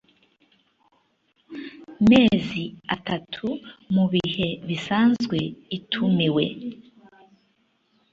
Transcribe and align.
mezi 2.09 2.63
atatu 2.95 3.47
mu 3.93 4.05
bihe 4.11 4.47
bisanzwe 4.67 5.37
itumiwe 5.77 6.45